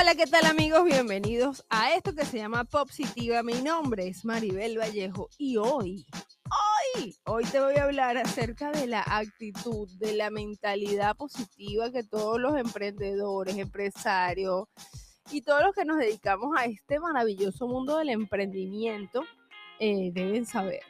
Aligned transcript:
Hola, 0.00 0.14
¿qué 0.14 0.24
tal 0.24 0.46
amigos? 0.46 0.86
Bienvenidos 0.86 1.66
a 1.68 1.92
esto 1.92 2.14
que 2.14 2.24
se 2.24 2.38
llama 2.38 2.64
Positiva. 2.64 3.42
Mi 3.42 3.60
nombre 3.60 4.08
es 4.08 4.24
Maribel 4.24 4.78
Vallejo 4.78 5.28
y 5.36 5.58
hoy, 5.58 6.06
hoy, 6.96 7.14
hoy 7.26 7.44
te 7.44 7.60
voy 7.60 7.74
a 7.76 7.84
hablar 7.84 8.16
acerca 8.16 8.72
de 8.72 8.86
la 8.86 9.02
actitud, 9.06 9.90
de 9.98 10.14
la 10.14 10.30
mentalidad 10.30 11.14
positiva 11.16 11.92
que 11.92 12.02
todos 12.02 12.40
los 12.40 12.56
emprendedores, 12.56 13.58
empresarios 13.58 14.68
y 15.30 15.42
todos 15.42 15.62
los 15.62 15.74
que 15.74 15.84
nos 15.84 15.98
dedicamos 15.98 16.56
a 16.56 16.64
este 16.64 16.98
maravilloso 16.98 17.68
mundo 17.68 17.98
del 17.98 18.08
emprendimiento 18.08 19.24
eh, 19.80 20.12
deben 20.14 20.46
saber. 20.46 20.82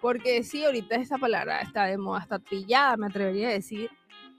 Porque 0.00 0.44
sí, 0.44 0.64
ahorita 0.64 0.94
esa 0.94 1.18
palabra 1.18 1.60
está 1.60 1.86
de 1.86 1.98
moda, 1.98 2.20
está 2.20 2.38
trillada, 2.38 2.96
me 2.96 3.08
atrevería 3.08 3.48
a 3.48 3.52
decir, 3.52 3.90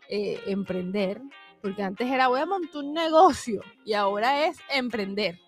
eh, 0.08 0.40
emprender, 0.48 1.22
porque 1.62 1.84
antes 1.84 2.10
era 2.10 2.28
voy 2.28 2.40
a 2.42 2.46
montar 2.46 2.84
un 2.84 2.94
negocio 2.94 3.62
y 3.86 3.94
ahora 3.94 4.46
es 4.48 4.58
emprender. 4.74 5.40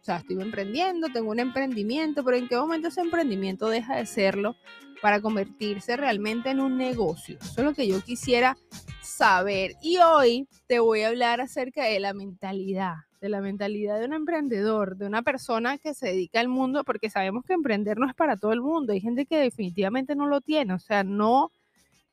O 0.00 0.04
sea, 0.06 0.18
estoy 0.18 0.40
emprendiendo, 0.40 1.08
tengo 1.08 1.30
un 1.30 1.40
emprendimiento, 1.40 2.22
pero 2.24 2.36
¿en 2.36 2.46
qué 2.46 2.56
momento 2.56 2.88
ese 2.88 3.00
emprendimiento 3.00 3.68
deja 3.68 3.96
de 3.96 4.06
serlo 4.06 4.54
para 5.02 5.20
convertirse 5.20 5.96
realmente 5.96 6.50
en 6.50 6.60
un 6.60 6.76
negocio? 6.76 7.38
Eso 7.40 7.54
es 7.60 7.64
lo 7.64 7.74
que 7.74 7.88
yo 7.88 8.00
quisiera 8.02 8.56
saber. 9.02 9.72
Y 9.82 9.98
hoy 9.98 10.48
te 10.68 10.78
voy 10.78 11.02
a 11.02 11.08
hablar 11.08 11.40
acerca 11.40 11.84
de 11.84 11.98
la 11.98 12.12
mentalidad, 12.12 12.94
de 13.20 13.28
la 13.28 13.40
mentalidad 13.40 13.98
de 13.98 14.04
un 14.04 14.12
emprendedor, 14.12 14.96
de 14.96 15.06
una 15.06 15.22
persona 15.22 15.78
que 15.78 15.94
se 15.94 16.06
dedica 16.08 16.38
al 16.38 16.48
mundo, 16.48 16.84
porque 16.84 17.10
sabemos 17.10 17.44
que 17.44 17.54
emprender 17.54 17.98
no 17.98 18.08
es 18.08 18.14
para 18.14 18.36
todo 18.36 18.52
el 18.52 18.60
mundo. 18.60 18.92
Hay 18.92 19.00
gente 19.00 19.26
que 19.26 19.38
definitivamente 19.38 20.14
no 20.14 20.26
lo 20.26 20.40
tiene, 20.40 20.74
o 20.74 20.78
sea, 20.78 21.02
no 21.02 21.50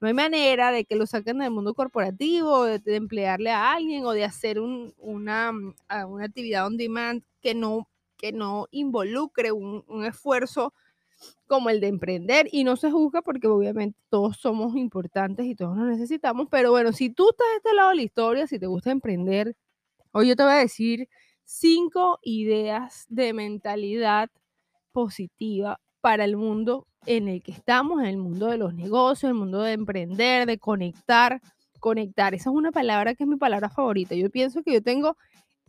no 0.04 0.10
hay 0.10 0.14
manera 0.14 0.74
de 0.74 0.84
que 0.84 0.98
lo 0.98 1.06
saquen 1.06 1.38
del 1.38 1.52
mundo 1.52 1.74
corporativo, 1.74 2.66
de, 2.66 2.82
emplearle 2.94 3.52
a 3.52 3.72
alguien 3.72 4.06
o 4.06 4.12
de 4.12 4.26
hacer 4.26 4.60
una, 4.60 5.54
actividad 5.88 6.68
on 6.68 6.76
demand 6.76 7.24
que 7.40 7.56
no, 7.56 7.88
que 8.18 8.34
no 8.34 8.68
involucre 8.72 9.54
un, 9.54 9.86
un 9.88 10.04
esfuerzo 10.04 10.74
como 11.48 11.70
el 11.70 11.80
de 11.80 11.88
emprender. 11.88 12.50
Y 12.52 12.66
no 12.66 12.76
se 12.76 12.92
juzga 12.92 13.22
porque 13.22 13.48
obviamente 13.48 13.98
todos 14.10 14.36
somos 14.36 14.76
importantes 14.76 15.46
y 15.46 15.56
todos 15.56 15.78
nos 15.78 15.88
necesitamos, 15.88 16.50
pero 16.52 16.72
bueno, 16.72 16.92
si 16.92 17.10
tú 17.10 17.30
estás 17.30 17.48
de 17.52 17.58
este 17.60 17.74
lado 17.74 17.92
de 17.92 17.96
la 17.96 18.02
historia, 18.02 18.46
si 18.46 18.60
te 18.60 18.68
gusta 18.68 18.92
emprender, 18.92 19.56
hoy 20.12 20.28
yo 20.28 20.36
te 20.36 20.44
voy 20.44 20.52
a 20.52 20.56
decir 20.56 21.08
cinco 21.46 22.20
ideas 22.24 23.06
de 23.08 23.32
mentalidad 23.32 24.30
positiva 24.92 25.80
para 26.04 26.26
el 26.26 26.36
mundo 26.36 26.86
en 27.06 27.30
el 27.30 27.42
que 27.42 27.54
estamos, 27.54 28.02
en 28.02 28.08
el 28.08 28.18
mundo 28.18 28.48
de 28.48 28.58
los 28.58 28.74
negocios, 28.74 29.30
el 29.30 29.36
mundo 29.36 29.62
de 29.62 29.72
emprender, 29.72 30.46
de 30.46 30.58
conectar, 30.58 31.40
conectar. 31.80 32.34
Esa 32.34 32.50
es 32.50 32.56
una 32.56 32.74
palabra 32.74 33.16
que 33.16 33.24
es 33.24 33.30
mi 33.30 33.38
palabra 33.38 33.70
favorita. 33.70 34.14
Yo 34.14 34.30
pienso 34.30 34.64
que 34.64 34.74
yo 34.74 34.84
tengo 34.84 35.16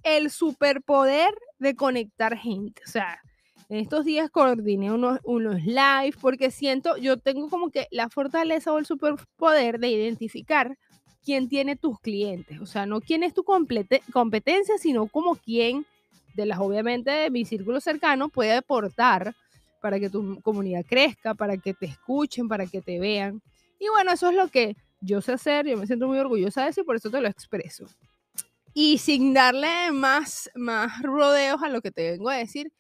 el 0.03 0.33
superpoder 0.33 1.33
de 1.61 1.77
conectar 1.77 2.37
gente. 2.37 2.83
O 2.85 2.91
sea, 2.91 3.21
en 3.69 3.79
estos 3.79 4.05
días 4.05 4.29
coordiné 4.29 4.91
unos, 4.91 5.21
unos 5.23 5.63
live 5.63 6.17
porque 6.21 6.51
siento, 6.51 6.97
yo 6.97 7.17
tengo 7.17 7.49
como 7.49 7.71
que 7.71 7.87
la 7.93 8.09
fortaleza 8.09 8.73
o 8.73 8.79
el 8.81 8.87
superpoder 8.87 9.79
de 9.79 9.89
identificar 9.89 10.77
quién 11.25 11.49
tiene 11.49 11.77
tus 11.77 12.01
clientes. 12.01 12.61
O 12.61 12.67
sea, 12.67 12.87
no 12.87 13.01
quién 13.01 13.23
es 13.23 13.35
tu 13.35 13.45
competencia, 13.45 14.79
sino 14.79 15.07
como 15.07 15.37
quién 15.37 15.87
de 16.35 16.47
las, 16.47 16.59
obviamente, 16.59 17.13
de 17.13 17.31
mi 17.31 17.45
círculo 17.45 17.81
cercano 17.81 18.31
puede 18.31 18.55
aportar 18.55 19.37
para 19.85 20.01
que 20.01 20.09
tu 20.09 20.41
comunidad 20.41 20.83
crezca, 20.89 21.35
para 21.35 21.59
que 21.59 21.75
te 21.75 21.85
escuchen, 21.85 22.49
para 22.49 22.65
que 22.65 22.81
te 22.81 22.99
vean. 22.99 23.43
Y 23.79 23.91
bueno, 23.91 24.13
eso 24.13 24.31
es 24.31 24.35
lo 24.35 24.49
que 24.49 24.79
yo 25.03 25.21
sé 25.21 25.35
hacer, 25.35 25.67
yo 25.67 25.77
me 25.77 25.87
siento 25.87 26.09
muy 26.09 26.17
orgullosa 26.17 26.65
de 26.65 26.71
eso 26.71 26.81
y 26.81 26.85
por 26.85 26.97
eso 26.97 27.11
te 27.11 27.21
lo 27.21 27.29
expreso. 27.29 27.85
Y 28.73 28.97
sin 28.97 29.35
darle 29.35 29.93
más, 29.93 30.51
más 30.55 31.03
rodeos 31.03 31.63
a 31.63 31.69
lo 31.69 31.83
que 31.83 31.91
te 31.91 32.13
vengo 32.13 32.31
a 32.31 32.37
decir, 32.37 32.73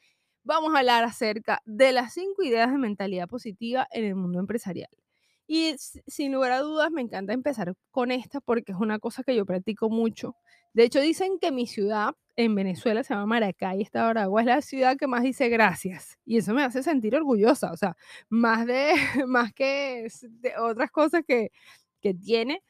vamos 0.44 0.74
a 0.74 0.78
hablar 0.78 1.04
acerca 1.04 1.60
de 1.66 1.92
las 1.92 2.14
cinco 2.14 2.42
ideas 2.42 2.72
de 2.72 2.78
mentalidad 2.78 3.28
positiva 3.28 3.86
en 3.90 4.06
el 4.06 4.14
mundo 4.14 4.38
empresarial. 4.38 4.88
Y 5.46 5.74
sin 6.06 6.32
lugar 6.32 6.52
a 6.52 6.60
dudas, 6.60 6.90
me 6.90 7.02
encanta 7.02 7.34
empezar 7.34 7.74
con 7.90 8.12
esta 8.12 8.40
porque 8.40 8.72
es 8.72 8.78
una 8.78 8.98
cosa 8.98 9.22
que 9.24 9.36
yo 9.36 9.44
practico 9.44 9.90
mucho. 9.90 10.36
De 10.72 10.84
hecho, 10.84 11.00
dicen 11.00 11.38
que 11.38 11.52
mi 11.52 11.66
ciudad 11.66 12.14
en 12.36 12.54
Venezuela 12.54 13.04
se 13.04 13.14
llama 13.14 13.26
Maracay, 13.26 13.82
esta 13.82 14.08
Aragua, 14.08 14.40
es 14.40 14.46
la 14.46 14.60
ciudad 14.62 14.96
que 14.96 15.06
más 15.06 15.22
dice 15.22 15.48
gracias. 15.48 16.18
Y 16.24 16.38
eso 16.38 16.54
me 16.54 16.62
hace 16.64 16.82
sentir 16.82 17.14
orgullosa, 17.16 17.72
o 17.72 17.76
sea, 17.76 17.96
más, 18.28 18.66
de, 18.66 18.92
más 19.26 19.52
que 19.52 20.08
de 20.22 20.56
otras 20.58 20.90
cosas 20.90 21.22
que, 21.26 21.50
que 22.00 22.14
tiene, 22.14 22.62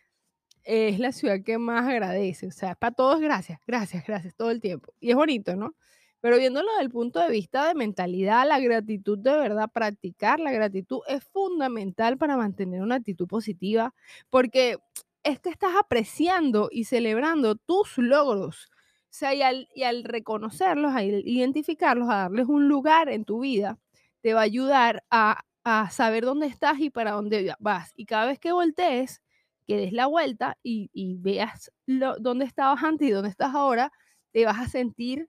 es 0.65 0.99
la 0.99 1.13
ciudad 1.13 1.43
que 1.45 1.59
más 1.59 1.89
agradece. 1.89 2.47
O 2.49 2.51
sea, 2.51 2.75
para 2.75 2.95
todos 2.95 3.21
gracias, 3.21 3.61
gracias, 3.67 4.05
gracias, 4.07 4.35
todo 4.35 4.51
el 4.51 4.61
tiempo. 4.61 4.93
Y 5.01 5.11
es 5.11 5.17
bonito, 5.17 5.57
¿no? 5.57 5.75
Pero 6.21 6.39
viéndolo 6.39 6.71
desde 6.73 6.85
el 6.85 6.91
punto 6.91 7.21
de 7.21 7.31
vista 7.31 7.69
de 7.69 7.75
mentalidad, 7.75 8.49
la 8.49 8.59
gratitud 8.59 9.19
de 9.19 9.33
verdad, 9.33 9.71
practicar 9.73 10.41
la 10.41 10.53
gratitud 10.53 11.01
es 11.07 11.23
fundamental 11.25 12.17
para 12.17 12.37
mantener 12.37 12.83
una 12.83 12.97
actitud 12.97 13.27
positiva, 13.29 13.95
porque 14.31 14.79
es 15.23 15.39
que 15.41 15.51
estás 15.51 15.75
apreciando 15.79 16.69
y 16.73 16.85
celebrando 16.85 17.57
tus 17.57 17.99
logros 17.99 18.71
sea, 19.15 19.35
y 19.35 19.43
al, 19.83 20.05
reconocerlos, 20.05 20.93
a 20.93 21.05
identificarlos, 21.05 22.09
a 22.11 22.17
darles 22.23 22.47
un 22.49 22.69
lugar 22.69 23.09
en 23.09 23.25
tu 23.25 23.41
vida, 23.41 23.79
te 24.23 24.35
va 24.35 24.41
a 24.41 24.45
ayudar 24.45 25.05
a, 25.11 25.45
saber 25.91 26.25
dónde 26.25 26.47
estás 26.47 26.79
y 26.81 26.91
para 26.91 27.13
dónde 27.13 27.55
vas. 27.59 27.93
Y 27.97 28.05
cada 28.05 28.27
vez 28.27 28.39
que 28.39 28.53
voltees, 28.53 29.23
que 29.67 29.79
des 29.79 29.93
la 29.93 30.07
vuelta 30.07 30.59
y, 30.63 31.17
veas 31.21 31.71
dónde 31.87 32.45
estabas 32.45 32.83
antes 32.83 33.09
y 33.09 33.13
dónde 33.13 33.31
estás 33.31 33.55
ahora, 33.55 33.93
te 34.33 34.45
vas 34.45 34.59
a 34.59 34.69
sentir 34.69 35.29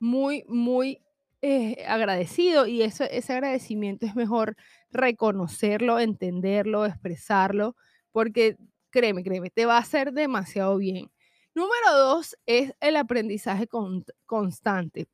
muy, 0.00 0.44
muy 0.48 1.02
eh, 1.42 1.84
agradecido 1.86 2.66
y 2.66 2.82
eso, 2.82 3.04
ese 3.04 3.34
agradecimiento 3.34 4.06
es 4.06 4.16
mejor 4.16 4.56
reconocerlo, 4.90 6.00
entenderlo, 6.00 6.86
expresarlo, 6.86 7.76
porque 8.12 8.56
créeme, 8.90 9.22
créeme, 9.22 9.50
te 9.50 9.66
va 9.66 9.76
a 9.76 9.80
hacer 9.80 10.12
demasiado 10.12 10.78
bien. 10.78 11.10
Número 11.56 11.96
dos 11.96 12.36
es 12.44 12.74
el 12.80 12.96
aprendizaje 12.96 13.66
constante. 14.26 15.08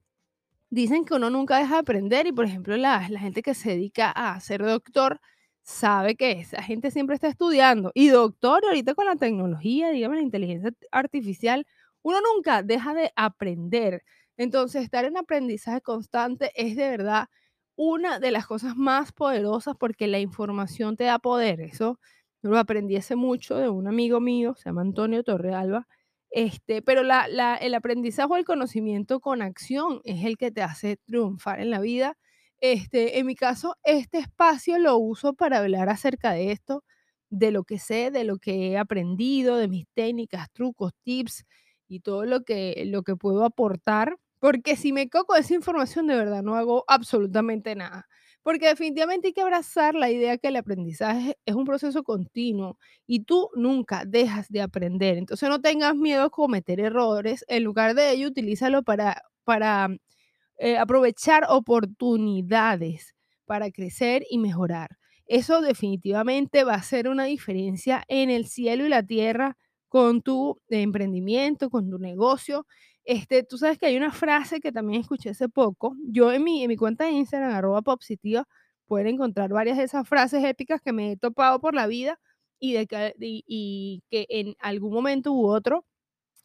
Dicen 0.71 1.05
que 1.05 1.15
uno 1.15 1.31
nunca 1.31 1.59
deja 1.59 1.75
de 1.75 1.81
aprender 1.83 2.27
y, 2.27 2.33
por 2.33 2.47
ejemplo, 2.47 2.77
la, 2.77 3.09
la 3.11 3.21
gente 3.21 3.43
que 3.43 3.55
se 3.55 3.71
dedica 3.71 4.11
a 4.11 4.41
ser 4.41 4.65
doctor 4.65 5.21
sabe 5.63 6.17
que 6.17 6.33
esa 6.33 6.61
gente 6.61 6.91
siempre 6.91 7.15
está 7.15 7.29
estudiando. 7.29 7.93
Y 7.95 8.09
doctor, 8.09 8.65
ahorita 8.65 8.97
con 8.97 9.07
la 9.07 9.15
tecnología, 9.15 9.91
digamos, 9.91 10.17
la 10.17 10.25
inteligencia 10.25 10.73
artificial, 10.91 11.65
uno 12.03 12.19
nunca 12.35 12.65
deja 12.65 12.93
de 12.93 13.13
aprender. 13.15 14.03
Entonces, 14.37 14.83
estar 14.83 15.05
en 15.05 15.19
aprendizaje 15.19 15.81
constante 15.81 16.51
es 16.57 16.75
de 16.75 16.89
verdad 16.89 17.29
una 17.77 18.19
de 18.19 18.33
las 18.33 18.49
cosas 18.49 18.75
más 18.77 19.13
poderosas 19.13 19.77
porque 19.79 20.09
la 20.09 20.19
información 20.19 20.97
te 20.97 21.05
da 21.05 21.21
poder. 21.21 21.61
Eso 21.61 22.01
lo 22.43 22.59
aprendí 22.59 22.97
hace 22.97 23.15
mucho 23.15 23.55
de 23.59 23.69
un 23.69 23.87
amigo 23.87 24.19
mío, 24.19 24.57
se 24.57 24.65
llama 24.71 24.81
Antonio 24.81 25.23
Torrealba, 25.23 25.87
este, 26.33 26.83
pero 26.83 27.03
el 27.03 27.75
aprendizaje 27.75 28.29
o 28.33 28.37
el 28.37 28.45
conocimiento 28.45 29.21
con 29.21 29.43
acción 29.43 30.01
es 30.05 30.25
el 30.25 30.37
que 30.39 30.51
te 30.53 30.63
hace 30.63 30.97
triunfar 31.07 31.61
en 31.61 31.71
la 31.71 31.81
vida. 31.81 32.17
Este, 32.61 33.19
en 33.19 33.27
mi 33.27 33.35
caso, 33.37 33.77
este 33.85 34.19
espacio 34.19 34.79
lo 34.79 34.97
uso 34.99 35.35
para 35.35 35.59
hablar 35.59 35.89
acerca 35.91 36.33
de 36.33 36.53
esto, 36.53 36.85
de 37.31 37.51
lo 37.51 37.65
que 37.65 37.79
sé, 37.79 38.11
de 38.11 38.25
lo 38.25 38.39
que 38.39 38.71
he 38.73 38.79
aprendido, 38.79 39.57
de 39.57 39.69
mis 39.69 39.87
técnicas, 39.95 40.49
trucos, 40.53 40.93
tips 41.05 41.45
y 41.89 42.01
todo 42.01 42.25
lo 42.27 42.43
que, 42.45 42.85
lo 42.87 43.03
que 43.03 43.17
puedo 43.17 43.45
aportar. 43.45 44.17
Porque 44.39 44.77
si 44.77 44.93
me 44.93 45.09
coco 45.09 45.37
esa 45.37 45.55
información, 45.55 46.07
de 46.07 46.17
verdad 46.17 46.43
no 46.43 46.57
hago 46.57 46.85
absolutamente 46.89 47.75
nada. 47.77 48.07
Porque 48.43 48.67
definitivamente 48.69 49.29
hay 49.29 49.33
que 49.33 49.41
abrazar 49.41 49.95
la 49.95 50.11
idea 50.11 50.37
que 50.39 50.49
el 50.49 50.57
aprendizaje 50.57 51.39
es 51.47 51.55
un 51.55 51.65
proceso 51.65 52.03
continuo 52.03 52.77
y 53.07 53.21
tú 53.25 53.49
nunca 53.55 54.05
dejas 54.05 54.49
de 54.49 54.63
aprender. 54.63 55.17
Entonces 55.19 55.49
no 55.49 55.61
tengas 55.61 55.95
miedo 55.95 56.25
a 56.25 56.31
cometer 56.31 56.81
errores. 56.81 57.45
En 57.49 57.63
lugar 57.65 57.95
de 57.95 58.11
ello, 58.13 58.29
utilízalo 58.29 58.83
para, 58.83 59.23
para 59.45 59.89
eh, 60.59 60.77
aprovechar 60.79 61.45
oportunidades 61.49 63.15
para 63.47 63.71
crecer 63.71 64.25
y 64.31 64.39
mejorar. 64.39 64.99
Eso 65.27 65.61
definitivamente 65.61 66.65
va 66.65 66.75
a 66.75 66.77
hacer 66.77 67.09
una 67.09 67.25
diferencia 67.25 68.05
en 68.09 68.31
el 68.31 68.47
cielo 68.47 68.85
y 68.87 68.89
la 68.89 69.03
tierra 69.03 69.57
con 69.89 70.23
tu 70.23 70.61
emprendimiento, 70.69 71.71
con 71.71 71.91
tu 71.91 71.99
negocio 71.99 72.67
este, 73.05 73.43
tú 73.43 73.59
sabes 73.59 73.79
que 73.79 73.87
hay 73.87 73.97
una 73.97 74.13
frase 74.13 74.61
que 74.61 74.73
también 74.73 75.01
escuché 75.01 75.31
hace 75.31 75.49
poco. 75.49 75.97
Yo 76.05 76.33
en 76.33 76.45
mi, 76.45 76.63
en 76.63 76.69
mi 76.69 76.77
cuenta 76.77 77.05
de 77.05 77.13
Instagram, 77.13 77.53
arroba 77.53 77.83
popsitiva, 77.83 78.47
pueden 78.87 79.09
encontrar 79.09 79.51
varias 79.51 79.79
de 79.79 79.85
esas 79.85 80.09
frases 80.09 80.45
épicas 80.45 80.81
que 80.83 80.93
me 80.93 81.13
he 81.13 81.17
topado 81.17 81.61
por 81.61 81.75
la 81.75 81.87
vida 81.87 82.21
y, 82.59 82.75
de 82.75 82.87
que, 82.87 83.15
y, 83.19 84.03
que 84.11 84.27
en 84.29 84.55
algún 84.61 84.93
momento 84.93 85.33
u 85.33 85.47
otro 85.47 85.85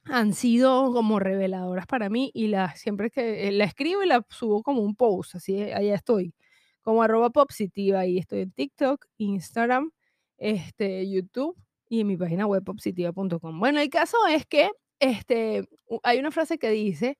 han 0.06 0.33
sido 0.33 0.94
como 0.94 1.19
reveladoras 1.19 1.86
para 1.88 2.09
mí 2.09 2.31
y 2.33 2.48
la, 2.48 2.75
siempre 2.75 3.12
que 3.12 3.50
eh, 3.50 3.51
la 3.51 3.65
escribo 3.65 4.04
y 4.04 4.07
la 4.07 4.25
subo 4.30 4.63
como 4.63 4.81
un 4.81 4.95
post, 4.95 5.36
así 5.36 5.62
allá 5.62 5.95
estoy, 5.95 6.33
como 6.81 7.04
arroba 7.04 7.30
popsitiva 7.31 8.06
y 8.06 8.18
estoy 8.18 8.42
en 8.42 8.51
TikTok, 8.51 9.06
Instagram, 9.18 9.92
este, 10.38 11.09
YouTube 11.09 11.57
y 11.89 12.01
en 12.01 12.07
mi 12.07 12.18
página 12.18 12.48
web 12.48 12.63
popsitiva.com. 12.63 13.59
Bueno, 13.59 13.80
el 13.81 13.89
caso 13.89 14.18
es 14.30 14.45
que 14.45 14.69
este, 15.00 15.68
hay 16.04 16.20
una 16.20 16.32
frase 16.32 16.58
que 16.58 16.70
dice, 16.70 17.18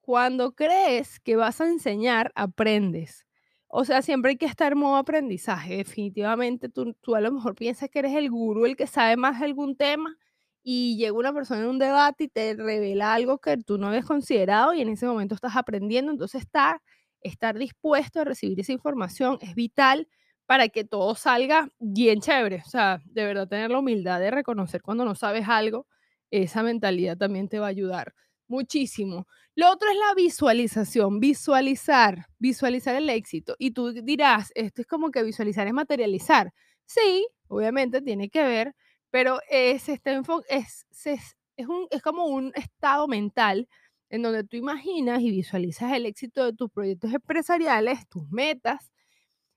cuando 0.00 0.52
crees 0.54 1.20
que 1.20 1.36
vas 1.36 1.60
a 1.60 1.68
enseñar, 1.68 2.32
aprendes. 2.34 3.26
O 3.68 3.84
sea, 3.84 4.02
siempre 4.02 4.32
hay 4.32 4.36
que 4.36 4.46
estar 4.46 4.72
en 4.72 4.78
modo 4.78 4.96
aprendizaje. 4.96 5.76
Definitivamente 5.76 6.68
tú, 6.68 6.94
a 7.14 7.20
lo 7.20 7.30
mejor 7.32 7.54
piensas 7.54 7.88
que 7.90 8.00
eres 8.00 8.14
el 8.16 8.30
gurú, 8.30 8.66
el 8.66 8.76
que 8.76 8.86
sabe 8.88 9.16
más 9.16 9.38
de 9.38 9.46
algún 9.46 9.76
tema, 9.76 10.16
y 10.62 10.96
llega 10.96 11.12
una 11.16 11.32
persona 11.32 11.60
en 11.62 11.68
un 11.68 11.78
debate 11.78 12.24
y 12.24 12.28
te 12.28 12.54
revela 12.54 13.14
algo 13.14 13.38
que 13.38 13.56
tú 13.58 13.78
no 13.78 13.86
habías 13.88 14.04
considerado 14.04 14.74
y 14.74 14.82
en 14.82 14.88
ese 14.90 15.06
momento 15.06 15.34
estás 15.34 15.56
aprendiendo. 15.56 16.10
Entonces, 16.12 16.42
estar, 16.42 16.82
estar 17.22 17.56
dispuesto 17.58 18.20
a 18.20 18.24
recibir 18.24 18.58
esa 18.60 18.72
información 18.72 19.38
es 19.40 19.54
vital 19.54 20.08
para 20.46 20.68
que 20.68 20.84
todo 20.84 21.14
salga 21.14 21.68
bien 21.78 22.20
chévere. 22.20 22.62
O 22.66 22.68
sea, 22.68 23.00
de 23.04 23.24
verdad 23.24 23.48
tener 23.48 23.70
la 23.70 23.78
humildad 23.78 24.18
de 24.20 24.30
reconocer 24.32 24.82
cuando 24.82 25.04
no 25.04 25.14
sabes 25.14 25.48
algo, 25.48 25.86
esa 26.30 26.62
mentalidad 26.62 27.16
también 27.16 27.48
te 27.48 27.58
va 27.58 27.66
a 27.66 27.70
ayudar 27.70 28.14
muchísimo. 28.50 29.26
Lo 29.54 29.70
otro 29.70 29.88
es 29.90 29.96
la 29.96 30.14
visualización, 30.14 31.20
visualizar, 31.20 32.26
visualizar 32.38 32.94
el 32.96 33.08
éxito. 33.08 33.56
Y 33.58 33.70
tú 33.72 33.92
dirás, 33.92 34.52
esto 34.54 34.82
es 34.82 34.86
como 34.86 35.10
que 35.10 35.22
visualizar 35.22 35.66
es 35.66 35.72
materializar. 35.72 36.52
Sí, 36.84 37.26
obviamente 37.48 38.02
tiene 38.02 38.28
que 38.28 38.42
ver, 38.42 38.74
pero 39.10 39.40
es, 39.48 39.88
este 39.88 40.20
es, 40.48 40.86
es, 41.06 41.36
es, 41.56 41.66
un, 41.66 41.86
es 41.90 42.02
como 42.02 42.26
un 42.26 42.52
estado 42.54 43.08
mental 43.08 43.68
en 44.10 44.22
donde 44.22 44.44
tú 44.44 44.56
imaginas 44.56 45.20
y 45.20 45.30
visualizas 45.30 45.92
el 45.92 46.06
éxito 46.06 46.44
de 46.44 46.52
tus 46.52 46.70
proyectos 46.70 47.12
empresariales, 47.14 48.08
tus 48.08 48.28
metas, 48.30 48.90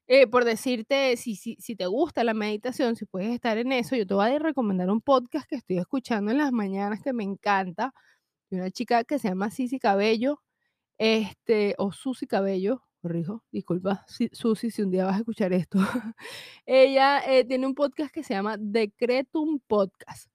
eh, 0.08 0.28
por 0.28 0.46
decirte, 0.46 1.16
si, 1.18 1.36
si, 1.36 1.56
si, 1.60 1.76
te 1.76 1.86
gusta 1.86 2.24
la 2.24 2.34
meditación, 2.34 2.96
si 2.96 3.06
puedes 3.06 3.32
estar 3.34 3.58
en 3.58 3.72
eso, 3.72 3.96
yo 3.96 4.06
te 4.06 4.14
voy 4.14 4.32
a 4.32 4.40
recomendar 4.40 4.90
un 4.90 5.02
podcast 5.02 5.48
que 5.48 5.56
estoy 5.56 5.78
escuchando 5.78 6.32
en 6.32 6.40
las 6.40 6.52
mañanas 6.52 7.02
que 7.02 7.14
me 7.14 7.24
encanta, 7.24 7.94
de 8.50 8.58
una 8.58 8.72
chica 8.72 9.04
que 9.06 9.20
se 9.20 9.30
llama 9.30 9.50
Sisi 9.52 9.80
Cabello, 9.80 10.42
este, 10.98 11.76
o 11.78 11.92
Susi 11.92 12.28
Cabello, 12.28 12.84
corrijo, 13.02 13.44
disculpa, 13.52 14.06
Susi, 14.08 14.72
si 14.72 14.82
un 14.82 14.92
día 14.92 15.06
vas 15.06 15.16
a 15.16 15.20
escuchar 15.20 15.54
esto. 15.54 15.80
Ella 16.66 17.20
eh, 17.28 17.46
tiene 17.46 17.68
un 17.68 17.76
podcast 17.76 18.14
que 18.14 18.24
se 18.24 18.34
llama 18.34 18.58
Decretum 18.60 19.60
Podcast. 19.68 20.30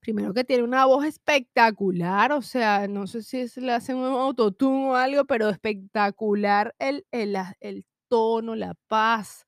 Primero 0.00 0.34
que 0.34 0.44
tiene 0.44 0.64
una 0.64 0.84
voz 0.86 1.04
espectacular, 1.06 2.32
o 2.32 2.42
sea, 2.42 2.88
no 2.88 3.06
sé 3.06 3.22
si 3.22 3.48
se 3.48 3.60
le 3.60 3.72
hacen 3.72 3.96
un 3.96 4.06
autotune 4.06 4.90
o 4.90 4.96
algo, 4.96 5.24
pero 5.26 5.48
espectacular 5.48 6.74
el, 6.78 7.06
el, 7.12 7.36
el 7.60 7.84
tono, 8.12 8.54
la 8.54 8.74
paz. 8.88 9.46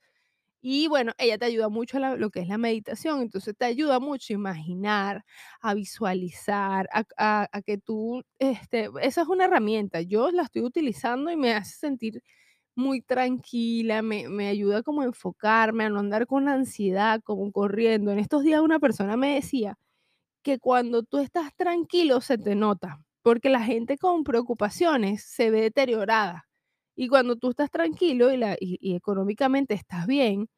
Y 0.62 0.88
bueno, 0.88 1.12
ella 1.18 1.38
te 1.38 1.46
ayuda 1.46 1.68
mucho 1.68 1.98
a 1.98 2.16
lo 2.16 2.30
que 2.30 2.40
es 2.40 2.48
la 2.48 2.58
meditación, 2.58 3.22
entonces 3.22 3.54
te 3.56 3.66
ayuda 3.66 4.00
mucho 4.00 4.32
a 4.32 4.36
imaginar, 4.36 5.24
a 5.60 5.74
visualizar, 5.74 6.88
a, 6.92 7.48
que 7.66 7.78
tú, 7.78 8.22
este, 8.38 8.88
esa 9.02 9.22
es 9.22 9.28
una 9.28 9.44
herramienta, 9.46 10.00
yo 10.02 10.30
la 10.30 10.44
estoy 10.44 10.62
utilizando 10.62 11.30
y 11.30 11.36
me 11.36 11.52
hace 11.54 11.76
sentir 11.76 12.22
muy 12.76 13.02
tranquila, 13.02 14.02
me, 14.02 14.28
me 14.28 14.48
ayuda 14.48 14.82
como 14.82 15.02
a 15.02 15.06
enfocarme, 15.06 15.84
a 15.84 15.90
no 15.90 16.00
andar 16.00 16.26
con 16.26 16.48
ansiedad, 16.48 17.20
como 17.24 17.52
corriendo. 17.52 18.12
En 18.12 18.18
estos 18.18 18.42
días 18.44 18.60
una 18.62 18.80
persona 18.80 19.16
me 19.18 19.34
decía 19.36 19.78
que 20.42 20.58
cuando 20.58 21.02
tú 21.04 21.18
estás 21.18 21.54
tranquilo 21.56 22.20
se 22.22 22.38
te 22.38 22.54
nota, 22.56 23.04
porque 23.22 23.50
la 23.50 23.62
gente 23.62 23.98
con 23.98 24.24
preocupaciones 24.24 25.24
se 25.24 25.50
ve 25.50 25.62
deteriorada 25.62 26.46
y 26.96 27.08
cuando 27.08 27.36
tú 27.36 27.50
estás 27.50 27.70
tranquilo 27.70 28.30
y, 28.60 28.94
económicamente 28.94 29.74
estás 29.74 30.06
bien, 30.06 30.48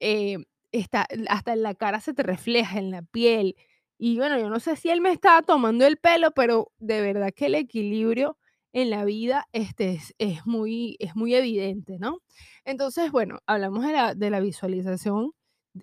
eh, 0.00 0.38
está, 0.72 1.06
hasta 1.28 1.52
en 1.54 1.62
la 1.62 1.74
cara 1.74 2.00
se 2.00 2.14
te 2.14 2.22
refleja, 2.22 2.78
en 2.78 2.90
la 2.90 3.02
piel. 3.02 3.56
Y 3.98 4.18
bueno, 4.18 4.38
yo 4.38 4.50
no 4.50 4.60
sé 4.60 4.76
si 4.76 4.90
él 4.90 5.00
me 5.00 5.12
estaba 5.12 5.42
tomando 5.42 5.86
el 5.86 5.98
pelo, 5.98 6.32
pero 6.32 6.72
de 6.78 7.00
verdad 7.00 7.32
que 7.34 7.46
el 7.46 7.54
equilibrio 7.54 8.38
en 8.72 8.90
la 8.90 9.04
vida 9.04 9.48
este, 9.52 10.00
es, 10.18 10.46
muy, 10.46 10.96
es 10.98 11.14
muy 11.16 11.34
evidente, 11.34 11.98
¿no? 11.98 12.20
Entonces, 12.64 13.12
bueno, 13.12 13.38
hablamos 13.46 13.86
de 13.86 13.92
la, 13.92 14.14
de 14.14 14.30
la 14.30 14.40
visualización 14.40 15.32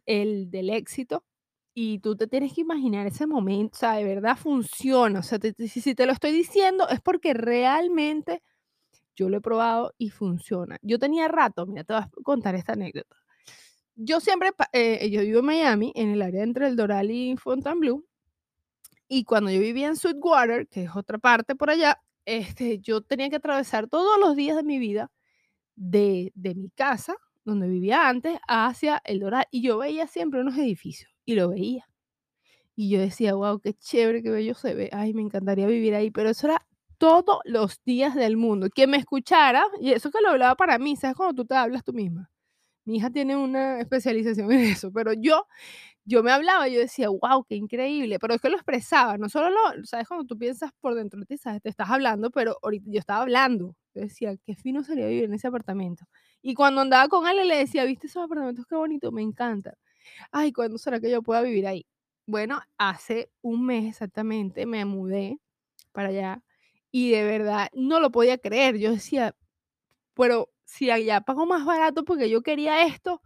el, 0.06 0.52
del 0.52 0.70
éxito 0.70 1.24
y 1.74 2.00
tú 2.00 2.18
te 2.18 2.28
tienes 2.28 2.54
que 2.54 2.62
imaginar 2.62 3.08
ese 3.08 3.28
momento, 3.28 3.78
o 3.78 3.80
sea, 3.80 3.94
de 3.94 4.04
verdad 4.04 4.38
funciona, 4.38 5.20
o 5.20 5.24
sea, 5.24 5.40
si 5.40 5.96
te 5.96 6.06
lo 6.06 6.12
estoy 6.12 6.32
diciendo 6.32 6.88
es 6.90 7.00
porque 7.02 7.34
realmente 7.34 8.44
yo 9.22 9.30
lo 9.30 9.38
he 9.38 9.42
probado 9.42 9.94
y 9.98 10.10
funciona. 10.10 10.78
Yo 10.82 10.98
tenía 10.98 11.28
rato, 11.28 11.68
mira, 11.68 11.84
te 11.84 11.94
voy 11.94 12.02
a 12.02 12.10
contar 12.24 12.56
esta 12.56 12.74
anécdota. 12.74 13.16
Yo 13.96 14.20
siempre, 14.20 14.52
eh, 14.74 15.10
yo 15.12 15.22
vivo 15.22 15.40
en 15.40 15.46
Miami, 15.46 15.92
en 15.96 16.10
el 16.10 16.22
área 16.24 16.44
entre 16.44 16.68
el 16.68 16.76
Doral 16.76 17.12
y 17.12 17.38
Fontainebleau, 17.38 18.04
y 19.08 19.26
cuando 19.26 19.52
yo 19.52 19.60
vivía 19.60 19.88
en 19.88 19.96
Sweetwater, 19.96 20.68
que 20.68 20.86
es 20.86 20.96
otra 20.96 21.20
parte 21.20 21.54
por 21.56 21.70
allá, 21.70 22.02
este, 22.26 22.80
yo 22.80 23.02
tenía 23.02 23.30
que 23.30 23.36
atravesar 23.36 23.88
todos 23.88 24.20
los 24.20 24.36
días 24.36 24.56
de 24.56 24.64
mi 24.64 24.80
vida 24.80 25.12
de, 25.76 26.32
de 26.34 26.56
mi 26.56 26.70
casa, 26.72 27.16
donde 27.46 27.68
vivía 27.68 28.10
antes, 28.10 28.40
hacia 28.48 29.02
el 29.06 29.20
Doral, 29.20 29.46
y 29.52 29.62
yo 29.62 29.78
veía 29.78 30.08
siempre 30.08 30.42
unos 30.42 30.58
edificios, 30.58 31.12
y 31.26 31.36
lo 31.36 31.50
veía. 31.50 31.86
Y 32.76 32.90
yo 32.90 33.00
decía, 33.00 33.36
wow, 33.36 33.60
qué 33.60 33.74
chévere, 33.76 34.24
qué 34.24 34.32
bello 34.32 34.56
se 34.56 34.74
ve. 34.74 34.90
Ay, 34.94 35.14
me 35.14 35.22
encantaría 35.22 35.68
vivir 35.68 35.94
ahí. 35.94 36.10
Pero 36.10 36.30
eso 36.30 36.48
era 36.48 36.66
todos 37.02 37.40
los 37.46 37.84
días 37.84 38.14
del 38.14 38.38
mundo. 38.38 38.70
Quien 38.70 38.92
me 38.92 38.98
escuchara, 38.98 39.66
y 39.80 39.92
eso 39.92 40.12
que 40.12 40.22
lo 40.22 40.30
hablaba 40.30 40.54
para 40.56 40.78
mí, 40.78 40.96
¿sabes 40.96 41.18
cuando 41.18 41.34
tú 41.34 41.48
te 41.48 41.56
hablas 41.56 41.84
tú 41.84 41.94
misma? 41.94 42.30
Mi 42.86 42.98
hija 42.98 43.10
tiene 43.10 43.36
una 43.36 43.80
especialización 43.80 44.52
en 44.52 44.60
eso, 44.60 44.92
pero 44.94 45.14
yo, 45.14 45.48
yo 46.06 46.22
me 46.24 46.32
hablaba, 46.32 46.68
yo 46.68 46.80
decía, 46.80 47.10
wow, 47.10 47.44
qué 47.50 47.56
increíble, 47.56 48.20
pero 48.20 48.36
es 48.36 48.42
que 48.42 48.52
lo 48.52 48.56
expresaba, 48.58 49.18
no 49.18 49.30
solo 49.30 49.50
lo, 49.50 49.84
¿sabes? 49.86 50.08
Cuando 50.08 50.26
tú 50.28 50.38
piensas 50.38 50.72
por 50.80 50.94
dentro 50.94 51.20
de 51.20 51.26
ti, 51.26 51.38
¿sabes? 51.40 51.64
Te 51.64 51.70
estás 51.70 51.90
hablando, 51.90 52.30
pero 52.30 52.58
ahorita 52.62 52.86
yo 52.92 53.00
estaba 53.00 53.24
hablando, 53.24 53.76
yo 53.96 54.02
decía, 54.04 54.36
qué 54.46 54.56
fino 54.56 54.84
sería 54.84 55.08
vivir 55.08 55.24
en 55.24 55.34
ese 55.34 55.48
apartamento. 55.48 56.06
Y 56.44 56.54
cuando 56.54 56.82
andaba 56.82 57.08
con 57.10 57.28
él, 57.28 57.48
le 57.48 57.58
decía, 57.58 57.84
¿viste 57.86 58.08
esos 58.08 58.24
apartamentos? 58.24 58.66
Qué 58.68 58.76
bonito, 58.76 59.12
me 59.12 59.24
encanta. 59.24 59.74
Ay, 60.32 60.54
¿cuándo 60.54 60.78
será 60.78 61.00
que 61.00 61.12
yo 61.12 61.24
pueda 61.24 61.42
vivir 61.42 61.68
ahí? 61.68 61.88
Bueno, 62.28 62.62
hace 62.78 63.32
un 63.42 63.66
mes 63.66 63.88
exactamente 63.88 64.68
me 64.68 64.86
mudé 64.86 65.40
para 65.94 66.10
allá 66.10 66.44
y 66.92 67.12
de 67.12 67.24
verdad 67.24 67.70
no 67.74 68.00
lo 68.00 68.12
podía 68.12 68.38
creer. 68.38 68.78
Yo 68.78 68.92
decía, 68.92 69.36
pero 70.14 70.50
si 70.66 70.92
allá 70.92 71.22
pago 71.22 71.46
más 71.46 71.66
barato 71.66 72.06
porque 72.06 72.30
yo 72.30 72.42
quería 72.42 72.84
esto, 72.86 73.22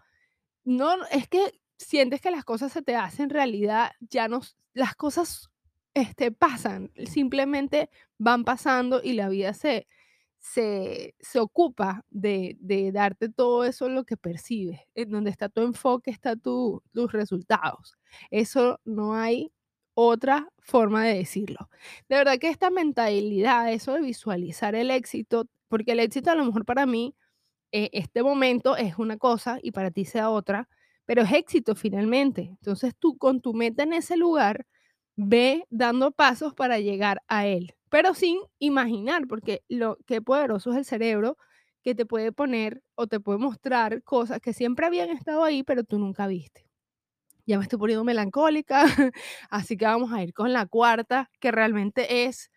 no, 0.63 1.05
es 1.11 1.27
que 1.27 1.59
sientes 1.77 2.21
que 2.21 2.31
las 2.31 2.45
cosas 2.45 2.71
se 2.71 2.81
te 2.81 2.95
hacen 2.95 3.29
realidad, 3.29 3.91
ya 3.99 4.27
no, 4.27 4.41
las 4.73 4.95
cosas 4.95 5.49
este, 5.93 6.31
pasan, 6.31 6.91
simplemente 7.07 7.89
van 8.17 8.43
pasando 8.43 9.01
y 9.03 9.13
la 9.13 9.29
vida 9.29 9.53
se, 9.53 9.87
se, 10.39 11.15
se 11.19 11.39
ocupa 11.39 12.05
de, 12.09 12.57
de, 12.59 12.91
darte 12.91 13.29
todo 13.29 13.63
eso 13.63 13.89
lo 13.89 14.05
que 14.05 14.17
percibes, 14.17 14.79
en 14.93 15.09
donde 15.11 15.31
está 15.31 15.49
tu 15.49 15.61
enfoque, 15.61 16.11
está 16.11 16.35
tu, 16.35 16.83
tus 16.93 17.11
resultados. 17.11 17.93
Eso 18.31 18.79
no 18.85 19.15
hay 19.15 19.51
otra 19.95 20.49
forma 20.59 21.03
de 21.05 21.15
decirlo. 21.15 21.69
De 22.09 22.17
verdad 22.17 22.37
que 22.39 22.49
esta 22.49 22.69
mentalidad, 22.69 23.71
eso 23.73 23.93
de 23.93 24.01
visualizar 24.01 24.75
el 24.75 24.91
éxito, 24.91 25.47
porque 25.69 25.93
el 25.93 25.99
éxito 26.01 26.31
a 26.31 26.35
lo 26.35 26.45
mejor 26.45 26.65
para 26.65 26.85
mí, 26.85 27.15
eh, 27.71 27.89
este 27.93 28.23
momento 28.23 28.77
es 28.77 28.97
una 28.99 29.17
cosa 29.17 29.59
y 29.61 29.71
para 29.71 29.91
ti 29.91 30.05
sea 30.05 30.29
otra, 30.29 30.69
pero 31.05 31.23
es 31.23 31.33
éxito 31.33 31.75
finalmente. 31.75 32.43
Entonces 32.43 32.93
tú 32.97 33.17
con 33.17 33.41
tu 33.41 33.53
meta 33.53 33.83
en 33.83 33.93
ese 33.93 34.17
lugar, 34.17 34.65
ve 35.17 35.65
dando 35.69 36.11
pasos 36.11 36.53
para 36.53 36.79
llegar 36.79 37.21
a 37.27 37.47
él, 37.47 37.73
pero 37.89 38.13
sin 38.13 38.39
imaginar, 38.59 39.27
porque 39.27 39.63
lo 39.69 39.97
que 40.05 40.21
poderoso 40.21 40.71
es 40.71 40.77
el 40.77 40.85
cerebro 40.85 41.37
que 41.83 41.95
te 41.95 42.05
puede 42.05 42.31
poner 42.33 42.83
o 42.95 43.07
te 43.07 43.19
puede 43.19 43.39
mostrar 43.39 44.03
cosas 44.03 44.41
que 44.41 44.53
siempre 44.53 44.85
habían 44.87 45.09
estado 45.09 45.43
ahí, 45.43 45.63
pero 45.63 45.83
tú 45.83 45.99
nunca 45.99 46.27
viste 46.27 46.64
ya 47.45 47.57
me 47.57 47.63
estoy 47.63 47.79
poniendo 47.79 48.03
melancólica, 48.03 48.85
así 49.49 49.77
que 49.77 49.85
vamos 49.85 50.11
a 50.13 50.23
ir 50.23 50.33
con 50.33 50.53
la 50.53 50.65
cuarta, 50.65 51.29
que 51.39 51.51
realmente 51.51 52.25
es 52.25 52.49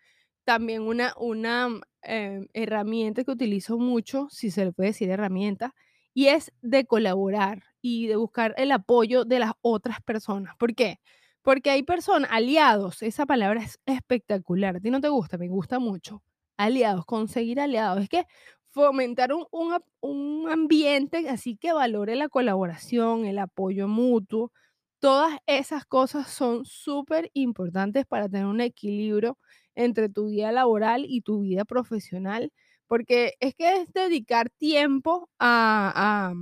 también 0.45 0.81
una, 0.83 1.13
una 1.17 1.69
em, 2.01 2.47
herramienta 2.53 3.23
que 3.23 3.31
utilizo 3.31 3.77
mucho, 3.77 4.27
si 4.31 4.51
se 4.51 4.65
le 4.65 4.71
puede 4.73 4.89
decir 4.89 5.09
herramienta, 5.09 5.75
y 6.13 6.27
es 6.27 6.51
de 6.61 6.85
colaborar 6.85 7.63
y 7.81 8.07
de 8.07 8.15
buscar 8.15 8.53
el 8.57 8.71
apoyo 8.71 9.25
de 9.25 9.39
las 9.39 9.51
otras 9.61 10.01
personas. 10.01 10.55
¿Por 10.57 10.73
qué? 10.75 10.99
Porque 11.41 11.69
hay 11.69 11.83
personas, 11.83 12.29
aliados, 12.33 13.01
esa 13.03 13.25
palabra 13.25 13.61
es 13.63 13.79
espectacular, 13.85 14.77
a 14.77 14.79
ti 14.79 14.89
no 14.91 15.01
te 15.01 15.09
gusta, 15.09 15.37
me 15.37 15.47
gusta 15.47 15.79
mucho. 15.79 16.23
Aliados, 16.57 17.05
conseguir 17.05 17.59
aliados, 17.59 18.03
es 18.03 18.09
que 18.09 18.25
fomentar 18.71 19.33
un, 19.33 19.45
un, 19.51 19.77
un 20.01 20.49
ambiente 20.51 21.29
así 21.29 21.55
que 21.57 21.73
valore 21.73 22.15
la 22.15 22.29
colaboración, 22.29 23.25
el 23.25 23.39
apoyo 23.39 23.87
mutuo, 23.87 24.51
Todas 24.99 25.37
esas 25.47 25.85
cosas 25.85 26.29
son 26.29 26.65
súper 26.65 27.31
importantes 27.33 28.05
para 28.05 28.27
tener 28.27 28.45
un 28.47 28.59
equilibrio 28.61 29.37
entre 29.75 30.09
tu 30.09 30.27
vida 30.29 30.51
laboral 30.51 31.05
y 31.07 31.21
tu 31.21 31.41
vida 31.41 31.63
profesional, 31.65 32.51
porque 32.87 33.35
es 33.39 33.55
que 33.55 33.81
es 33.81 33.93
dedicar 33.93 34.49
tiempo 34.49 35.29
a, 35.39 36.33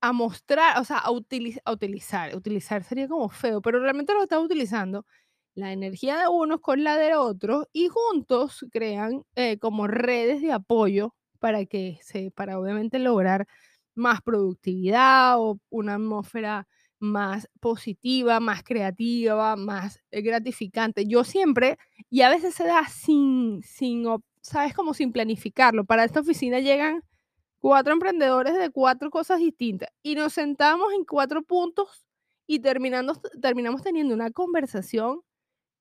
a, 0.00 0.12
mostrar, 0.12 0.80
o 0.80 0.84
sea, 0.84 0.98
a, 0.98 1.10
utilizar, 1.10 2.34
utilizar 2.36 2.84
sería 2.84 3.08
como 3.08 3.28
feo, 3.28 3.60
pero 3.62 3.80
realmente 3.80 4.14
lo 4.14 4.22
estás 4.22 4.40
utilizando, 4.40 5.06
la 5.54 5.72
energía 5.72 6.18
de 6.18 6.28
unos 6.28 6.60
con 6.60 6.84
la 6.84 6.96
de 6.96 7.14
otros 7.14 7.66
y 7.72 7.88
juntos 7.88 8.66
crean 8.72 9.24
eh, 9.36 9.58
como 9.58 9.86
redes 9.86 10.42
de 10.42 10.52
apoyo 10.52 11.14
para 11.38 11.64
que 11.66 11.98
se, 12.02 12.30
para 12.32 12.58
obviamente 12.58 12.98
lograr 12.98 13.46
más 13.94 14.22
productividad 14.22 15.38
o 15.38 15.60
una 15.70 15.94
atmósfera 15.94 16.66
más 16.98 17.48
positiva, 17.60 18.40
más 18.40 18.62
creativa, 18.62 19.56
más 19.56 20.00
eh, 20.10 20.22
gratificante. 20.22 21.06
Yo 21.06 21.24
siempre, 21.24 21.78
y 22.10 22.22
a 22.22 22.30
veces 22.30 22.54
se 22.54 22.64
da 22.64 22.86
sin, 22.88 23.62
sin, 23.62 24.06
sabes, 24.40 24.74
como 24.74 24.94
sin 24.94 25.12
planificarlo. 25.12 25.84
Para 25.84 26.04
esta 26.04 26.20
oficina 26.20 26.60
llegan 26.60 27.02
cuatro 27.60 27.92
emprendedores 27.92 28.58
de 28.58 28.70
cuatro 28.70 29.10
cosas 29.10 29.38
distintas 29.40 29.88
y 30.02 30.14
nos 30.14 30.34
sentamos 30.34 30.92
en 30.92 31.04
cuatro 31.04 31.42
puntos 31.42 32.06
y 32.46 32.60
terminando, 32.60 33.14
terminamos 33.40 33.82
teniendo 33.82 34.14
una 34.14 34.30
conversación 34.30 35.22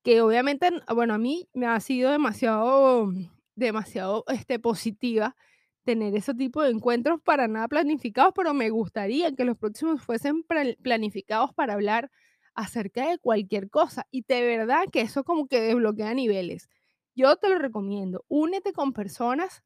que 0.04 0.22
obviamente, 0.22 0.70
bueno, 0.94 1.14
a 1.14 1.18
mí 1.18 1.48
me 1.54 1.66
ha 1.66 1.80
sido 1.80 2.12
demasiado, 2.12 3.12
demasiado 3.56 4.26
este, 4.28 4.60
positiva 4.60 5.36
tener 5.84 6.16
ese 6.16 6.34
tipo 6.34 6.62
de 6.62 6.72
encuentros 6.72 7.22
para 7.22 7.48
nada 7.48 7.68
planificados, 7.68 8.34
pero 8.36 8.54
me 8.54 8.70
gustaría 8.70 9.34
que 9.34 9.46
los 9.46 9.58
próximos 9.58 10.02
fuesen 10.02 10.44
planificados 10.82 11.54
para 11.54 11.74
hablar 11.74 12.12
acerca 12.56 13.10
de 13.10 13.18
cualquier 13.18 13.70
cosa. 13.70 14.08
Y 14.12 14.24
de 14.24 14.42
verdad 14.42 14.86
que 14.92 15.02
eso 15.02 15.24
como 15.24 15.48
que 15.48 15.62
desbloquea 15.62 16.14
niveles. 16.14 16.70
Yo 17.16 17.36
te 17.36 17.50
lo 17.50 17.60
recomiendo. 17.60 18.26
Únete 18.28 18.74
con 18.74 18.94
personas 18.94 19.64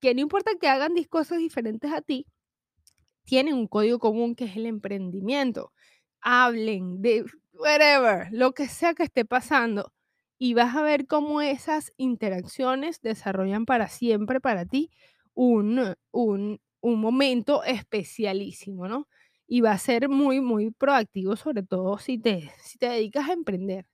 que 0.00 0.14
no 0.14 0.20
importa 0.20 0.52
que 0.60 0.68
hagan 0.68 0.92
cosas 1.08 1.38
diferentes 1.38 1.92
a 1.92 2.00
ti, 2.00 2.26
tienen 3.24 3.54
un 3.54 3.68
código 3.68 3.98
común 3.98 4.34
que 4.34 4.44
es 4.46 4.56
el 4.56 4.66
emprendimiento. 4.66 5.72
Hablen 6.20 7.00
de 7.02 7.24
whatever, 7.52 8.28
lo 8.32 8.52
que 8.52 8.66
sea 8.66 8.94
que 8.94 9.04
esté 9.04 9.24
pasando. 9.24 9.92
Y 10.38 10.54
vas 10.54 10.74
a 10.74 10.82
ver 10.82 11.06
cómo 11.06 11.42
esas 11.42 11.92
interacciones 11.98 13.02
desarrollan 13.02 13.66
para 13.66 13.88
siempre 13.88 14.40
para 14.40 14.64
ti 14.64 14.90
un, 15.34 15.94
un, 16.12 16.60
un 16.80 17.00
momento 17.00 17.62
especialísimo, 17.64 18.88
¿no? 18.88 19.08
Y 19.46 19.60
va 19.62 19.72
a 19.72 19.78
ser 19.78 20.08
muy, 20.08 20.40
muy 20.40 20.70
proactivo, 20.70 21.36
sobre 21.36 21.62
todo 21.62 21.98
si 21.98 22.18
te, 22.18 22.52
si 22.62 22.78
te 22.78 22.88
dedicas 22.88 23.28
a 23.28 23.32
emprender, 23.32 23.86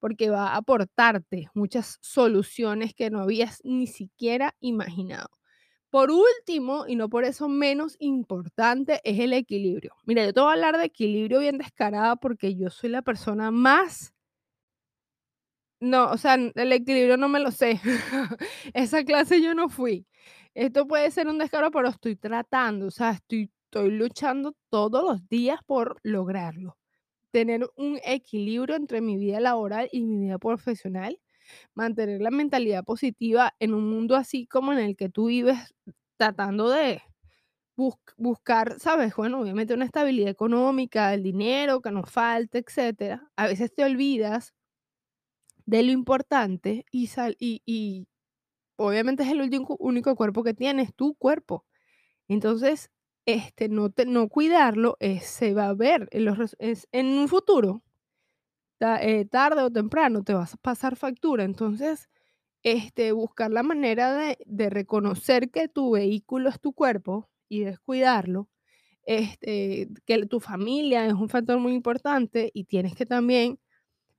porque 0.00 0.30
va 0.30 0.48
a 0.48 0.56
aportarte 0.56 1.48
muchas 1.54 1.98
soluciones 2.02 2.94
que 2.94 3.10
no 3.10 3.20
habías 3.20 3.60
ni 3.64 3.86
siquiera 3.86 4.54
imaginado. 4.60 5.28
Por 5.90 6.10
último, 6.12 6.86
y 6.86 6.96
no 6.96 7.08
por 7.08 7.24
eso 7.24 7.48
menos 7.48 7.96
importante, 8.00 9.00
es 9.04 9.18
el 9.20 9.32
equilibrio. 9.32 9.94
Mira, 10.06 10.24
yo 10.24 10.32
te 10.32 10.40
voy 10.40 10.50
a 10.50 10.52
hablar 10.54 10.78
de 10.78 10.84
equilibrio 10.86 11.40
bien 11.40 11.58
descarada 11.58 12.16
porque 12.16 12.56
yo 12.56 12.70
soy 12.70 12.90
la 12.90 13.02
persona 13.02 13.50
más... 13.50 14.12
No, 15.80 16.10
o 16.10 16.16
sea, 16.18 16.34
el 16.34 16.72
equilibrio 16.72 17.16
no 17.16 17.28
me 17.28 17.40
lo 17.40 17.50
sé. 17.50 17.80
Esa 18.74 19.02
clase 19.04 19.40
yo 19.42 19.54
no 19.54 19.68
fui. 19.70 20.06
Esto 20.54 20.86
puede 20.86 21.10
ser 21.10 21.28
un 21.28 21.38
descaro, 21.38 21.70
pero 21.70 21.88
estoy 21.88 22.16
tratando, 22.16 22.86
o 22.86 22.90
sea, 22.90 23.10
estoy, 23.12 23.50
estoy 23.64 23.90
luchando 23.92 24.54
todos 24.68 25.04
los 25.04 25.28
días 25.28 25.60
por 25.66 26.00
lograrlo. 26.02 26.76
Tener 27.32 27.68
un 27.76 28.00
equilibrio 28.04 28.76
entre 28.76 29.00
mi 29.02 29.16
vida 29.18 29.40
laboral 29.40 29.88
y 29.92 30.02
mi 30.02 30.18
vida 30.26 30.38
profesional, 30.38 31.18
mantener 31.74 32.22
la 32.22 32.30
mentalidad 32.30 32.84
positiva 32.84 33.54
en 33.60 33.74
un 33.74 33.90
mundo 33.90 34.16
así 34.16 34.46
como 34.46 34.72
en 34.72 34.80
el 34.80 34.96
que 34.96 35.08
tú 35.10 35.26
vives, 35.28 35.58
tratando 36.18 36.70
de 36.70 37.02
buscar, 38.16 38.78
¿sabes? 38.80 39.14
Bueno, 39.16 39.40
obviamente 39.40 39.74
una 39.74 39.86
estabilidad 39.86 40.30
económica, 40.30 41.14
el 41.14 41.22
dinero 41.22 41.80
que 41.80 41.90
nos 41.90 42.10
falte, 42.10 42.58
etcétera. 42.58 43.30
A 43.36 43.46
veces 43.48 43.72
te 43.74 43.84
olvidas 43.84 44.52
de 45.66 45.82
lo 45.82 45.92
importante 45.92 46.84
y, 46.90 47.06
sal, 47.06 47.36
y 47.38 47.62
obviamente 48.80 49.22
es 49.22 49.30
el 49.30 49.40
último, 49.40 49.76
único 49.78 50.16
cuerpo 50.16 50.42
que 50.42 50.54
tienes, 50.54 50.94
tu 50.94 51.14
cuerpo. 51.14 51.64
Entonces, 52.28 52.90
este, 53.26 53.68
no, 53.68 53.92
no 54.06 54.28
cuidarlo 54.28 54.96
se 55.22 55.54
va 55.54 55.68
a 55.68 55.74
ver 55.74 56.08
en, 56.12 56.24
los, 56.24 56.56
en 56.58 57.06
un 57.06 57.28
futuro, 57.28 57.82
eh, 58.80 59.26
tarde 59.26 59.62
o 59.62 59.70
temprano, 59.70 60.24
te 60.24 60.34
vas 60.34 60.54
a 60.54 60.56
pasar 60.56 60.96
factura. 60.96 61.44
Entonces, 61.44 62.08
este, 62.62 63.12
buscar 63.12 63.50
la 63.50 63.62
manera 63.62 64.14
de, 64.14 64.38
de, 64.46 64.70
reconocer 64.70 65.50
que 65.50 65.68
tu 65.68 65.92
vehículo 65.92 66.48
es 66.50 66.60
tu 66.60 66.72
cuerpo 66.72 67.28
y 67.48 67.60
descuidarlo, 67.64 68.48
este, 69.04 69.88
que 70.06 70.26
tu 70.26 70.40
familia 70.40 71.06
es 71.06 71.14
un 71.14 71.28
factor 71.28 71.58
muy 71.58 71.74
importante 71.74 72.50
y 72.54 72.64
tienes 72.64 72.94
que 72.94 73.06
también 73.06 73.58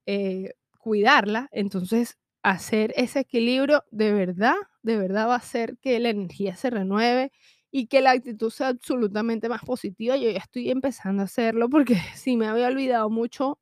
eh, 0.05 0.53
cuidarla. 0.79 1.49
Entonces, 1.51 2.17
hacer 2.43 2.93
ese 2.97 3.19
equilibrio 3.21 3.83
de 3.91 4.13
verdad, 4.13 4.55
de 4.83 4.97
verdad 4.97 5.27
va 5.27 5.35
a 5.35 5.37
hacer 5.37 5.77
que 5.79 5.99
la 5.99 6.09
energía 6.09 6.55
se 6.55 6.69
renueve 6.69 7.31
y 7.71 7.87
que 7.87 8.01
la 8.01 8.11
actitud 8.11 8.49
sea 8.51 8.69
absolutamente 8.69 9.49
más 9.49 9.61
positiva. 9.63 10.17
Yo 10.17 10.29
ya 10.31 10.39
estoy 10.39 10.69
empezando 10.71 11.21
a 11.21 11.25
hacerlo 11.25 11.69
porque 11.69 11.95
sí 12.15 12.37
me 12.37 12.47
había 12.47 12.67
olvidado 12.67 13.09
mucho 13.09 13.59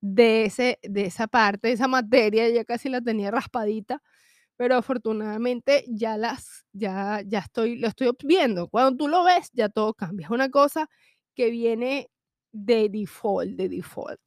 de, 0.00 0.44
ese, 0.46 0.78
de 0.82 1.06
esa 1.06 1.26
parte, 1.28 1.68
de 1.68 1.74
esa 1.74 1.88
materia, 1.88 2.48
ya 2.50 2.64
casi 2.64 2.88
la 2.88 3.00
tenía 3.00 3.30
raspadita, 3.30 4.02
pero 4.56 4.76
afortunadamente 4.76 5.84
ya 5.88 6.16
las, 6.18 6.66
ya, 6.72 7.22
ya 7.26 7.40
estoy, 7.40 7.76
lo 7.78 7.88
estoy 7.88 8.10
viendo. 8.24 8.68
Cuando 8.68 8.96
tú 8.96 9.08
lo 9.08 9.24
ves, 9.24 9.50
ya 9.52 9.68
todo 9.68 9.94
cambia. 9.94 10.26
Es 10.26 10.30
una 10.30 10.50
cosa 10.50 10.88
que 11.34 11.50
viene 11.50 12.10
de 12.52 12.88
default, 12.90 13.52
de 13.56 13.68
default. 13.68 14.20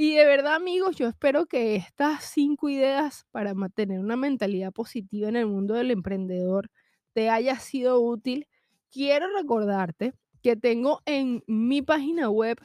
Y 0.00 0.14
de 0.14 0.26
verdad, 0.26 0.54
amigos, 0.54 0.94
yo 0.94 1.08
espero 1.08 1.46
que 1.46 1.74
estas 1.74 2.22
cinco 2.22 2.68
ideas 2.68 3.26
para 3.32 3.52
mantener 3.52 3.98
una 3.98 4.14
mentalidad 4.14 4.72
positiva 4.72 5.28
en 5.28 5.34
el 5.34 5.46
mundo 5.46 5.74
del 5.74 5.90
emprendedor 5.90 6.70
te 7.14 7.30
haya 7.30 7.58
sido 7.58 8.00
útil. 8.00 8.46
Quiero 8.92 9.26
recordarte 9.36 10.14
que 10.40 10.54
tengo 10.54 11.02
en 11.04 11.42
mi 11.48 11.82
página 11.82 12.30
web 12.30 12.60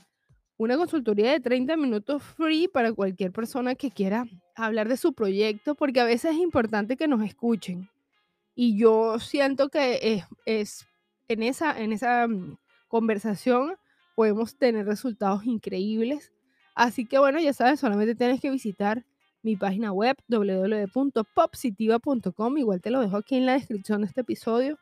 una 0.57 0.77
consultoría 0.77 1.31
de 1.31 1.39
30 1.39 1.75
minutos 1.75 2.21
free 2.21 2.67
para 2.67 2.93
cualquier 2.93 3.31
persona 3.31 3.73
que 3.73 3.89
quiera 3.89 4.27
hablar 4.55 4.87
de 4.87 4.97
su 4.97 5.13
proyecto, 5.13 5.73
porque 5.73 6.01
a 6.01 6.05
veces 6.05 6.35
es 6.35 6.37
importante 6.37 6.97
que 6.97 7.07
nos 7.07 7.23
escuchen. 7.25 7.89
Y 8.53 8.77
yo 8.77 9.17
siento 9.17 9.69
que 9.69 9.97
es, 10.03 10.23
es 10.45 10.85
en, 11.27 11.41
esa, 11.41 11.81
en 11.81 11.93
esa 11.93 12.27
mm, 12.27 12.59
conversación 12.87 13.75
podemos 14.13 14.55
tener 14.55 14.85
resultados 14.85 15.45
increíbles 15.45 16.32
Así 16.75 17.05
que 17.05 17.19
bueno, 17.19 17.39
ya 17.39 17.53
sabes, 17.53 17.79
solamente 17.79 18.15
tienes 18.15 18.41
que 18.41 18.49
visitar 18.49 19.05
mi 19.43 19.55
página 19.55 19.91
web 19.91 20.17
www.popsitiva.com. 20.27 22.57
Igual 22.57 22.81
te 22.81 22.89
lo 22.89 23.01
dejo 23.01 23.17
aquí 23.17 23.35
en 23.35 23.45
la 23.45 23.53
descripción 23.53 24.01
de 24.01 24.07
este 24.07 24.21
episodio. 24.21 24.79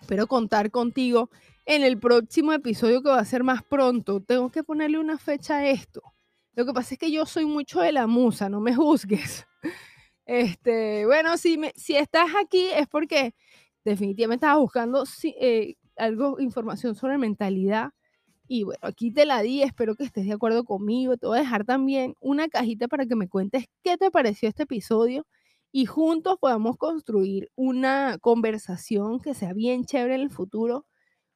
Espero 0.00 0.28
contar 0.28 0.70
contigo 0.70 1.28
en 1.66 1.82
el 1.82 1.98
próximo 1.98 2.52
episodio 2.52 3.02
que 3.02 3.10
va 3.10 3.18
a 3.18 3.24
ser 3.24 3.42
más 3.42 3.64
pronto. 3.64 4.20
Tengo 4.20 4.50
que 4.50 4.62
ponerle 4.62 4.98
una 4.98 5.18
fecha 5.18 5.56
a 5.56 5.68
esto. 5.68 6.02
Lo 6.54 6.64
que 6.66 6.72
pasa 6.72 6.94
es 6.94 7.00
que 7.00 7.10
yo 7.10 7.26
soy 7.26 7.46
mucho 7.46 7.80
de 7.80 7.90
la 7.92 8.06
musa, 8.06 8.48
no 8.48 8.60
me 8.60 8.74
juzgues. 8.76 9.44
Este, 10.24 11.04
bueno, 11.06 11.36
si, 11.36 11.58
me, 11.58 11.72
si 11.74 11.96
estás 11.96 12.30
aquí 12.40 12.68
es 12.74 12.86
porque 12.86 13.34
definitivamente 13.84 14.44
estaba 14.44 14.60
buscando 14.60 15.02
eh, 15.22 15.74
algo, 15.96 16.38
información 16.38 16.94
sobre 16.94 17.18
mentalidad 17.18 17.90
y 18.48 18.64
bueno, 18.64 18.80
aquí 18.82 19.10
te 19.10 19.26
la 19.26 19.42
di, 19.42 19.62
espero 19.62 19.94
que 19.94 20.04
estés 20.04 20.26
de 20.26 20.32
acuerdo 20.32 20.64
conmigo. 20.64 21.16
Te 21.18 21.26
voy 21.26 21.36
a 21.38 21.42
dejar 21.42 21.64
también 21.64 22.14
una 22.18 22.48
cajita 22.48 22.88
para 22.88 23.06
que 23.06 23.14
me 23.14 23.28
cuentes 23.28 23.66
qué 23.82 23.98
te 23.98 24.10
pareció 24.10 24.48
este 24.48 24.62
episodio 24.62 25.26
y 25.70 25.84
juntos 25.84 26.38
podamos 26.40 26.78
construir 26.78 27.50
una 27.56 28.16
conversación 28.20 29.20
que 29.20 29.34
sea 29.34 29.52
bien 29.52 29.84
chévere 29.84 30.14
en 30.14 30.22
el 30.22 30.30
futuro, 30.30 30.86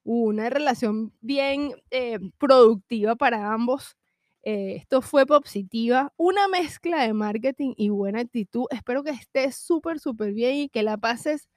una 0.04 0.48
relación 0.48 1.12
bien 1.20 1.74
eh, 1.90 2.18
productiva 2.38 3.14
para 3.14 3.52
ambos. 3.52 3.96
Eh, 4.42 4.76
esto 4.76 5.02
fue 5.02 5.26
Positiva, 5.26 6.12
una 6.16 6.48
mezcla 6.48 7.02
de 7.02 7.12
marketing 7.12 7.74
y 7.76 7.90
buena 7.90 8.20
actitud. 8.20 8.64
Espero 8.70 9.04
que 9.04 9.10
estés 9.10 9.56
súper, 9.56 10.00
súper 10.00 10.32
bien 10.32 10.54
y 10.56 10.68
que 10.70 10.82
la 10.82 10.96
pases 10.96 11.48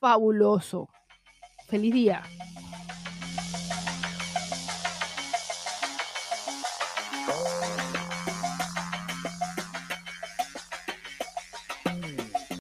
fabuloso. 0.00 0.88
Feliz 1.68 1.92
día. 1.92 2.22
Bye. 7.26 7.70